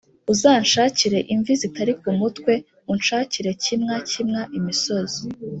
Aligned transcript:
uzanshakire 0.33 1.19
imvi 1.33 1.53
zitari 1.61 1.93
ku 2.01 2.09
mutwe, 2.19 2.53
unshakire 2.93 3.51
kimwa 3.63 3.95
kimwa 4.11 4.41
imisozi 4.57 5.21